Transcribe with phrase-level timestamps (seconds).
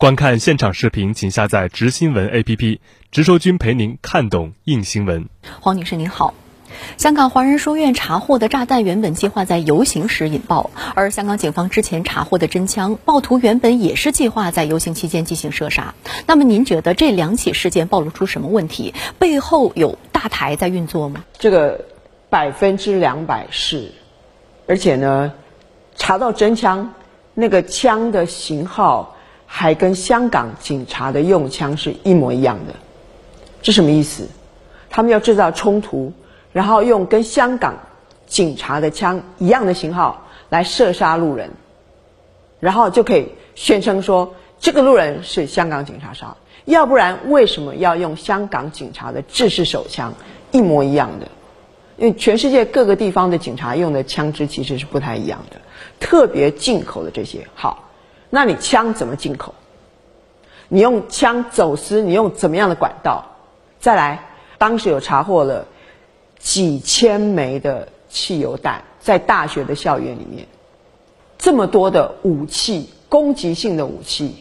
[0.00, 2.78] 观看现场视频，请下载“直新闻 ”APP，
[3.12, 5.28] 直说君陪您看懂硬新闻。
[5.60, 6.32] 黄女士您好。
[6.96, 15.94] 香港华人书院查获的炸弹原本计划在游行时引爆，而香港警方之前查获的真枪，暴徒原本也是计划在游行期间进行射杀。
[16.26, 18.94] 那么您觉得这两起事件暴露出什么问题？
[19.18, 21.26] 背后有大台在运作吗？
[21.38, 21.84] 这个
[22.30, 23.92] 百分之两百是，
[24.66, 25.34] 而且呢，
[25.94, 26.94] 查到真枪，
[27.34, 29.14] 那个枪的型号
[29.52, 32.74] 还跟香港警察的用枪是一模一样的，
[33.60, 34.28] 这什么意思？
[34.88, 36.12] 他们要制造冲突。
[36.52, 37.78] 然后用跟香港
[38.26, 41.50] 警察的枪一样的型号来射杀路人，
[42.58, 46.36] 然后就可以宣称说这个路人是香港警察杀。
[46.64, 50.14] 要不然为什么要用香港警察的制式手枪
[50.52, 51.28] 一模一样的？
[51.98, 55.60] 因为全世界各个地方的警察用的枪支其实是不太一样的，
[56.00, 57.46] 特别进口的这些。
[57.54, 57.89] 好，
[58.30, 59.54] 那你枪怎么进口？
[60.68, 63.26] 你用枪走私，你用怎么样的管道？
[63.78, 65.66] 再来，当时有查获了。
[66.42, 70.46] 几千枚的汽油弹在大学的校园里面，
[71.36, 74.36] 这么多的武器，攻击性的武器，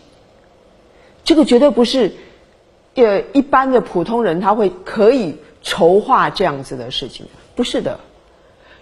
[1.25, 2.13] 这个绝对不是
[2.95, 7.99] 呃一般的普通人他会可以筹划这样子的事情，不是的，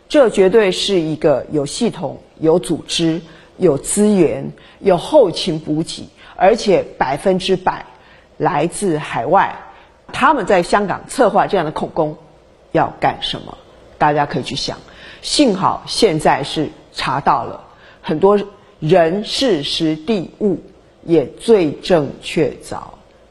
[0.07, 3.21] 这绝对是一个有系统、有组织、
[3.57, 7.85] 有资源、有后勤补给，而且百分之百
[8.37, 9.55] 来自海外，
[10.13, 12.17] 他们在香港策划这样的恐攻。
[12.73, 13.57] 要干什么？
[13.97, 14.77] 大家可以去想。
[15.21, 17.63] 幸好现在是查到了
[18.01, 18.39] 很多
[18.79, 20.61] 人、事、实、地、物，
[21.03, 22.79] 也罪证确凿。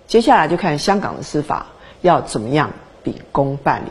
[0.08, 1.66] 接下来就看香港的司法
[2.00, 2.72] 要怎么样
[3.04, 3.90] 秉公办理。